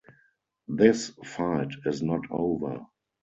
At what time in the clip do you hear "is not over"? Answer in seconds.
1.85-2.87